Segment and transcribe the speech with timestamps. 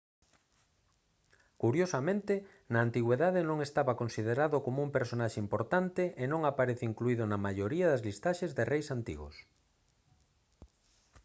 [1.61, 2.33] curiosamente
[2.71, 7.89] na antigüidade non estaba considerado como un personaxe importante e non aparece incluído na maioría
[7.91, 9.35] das listaxes de reis antigos